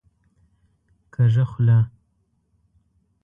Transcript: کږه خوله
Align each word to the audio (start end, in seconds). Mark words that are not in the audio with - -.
کږه 1.13 1.43
خوله 1.51 1.77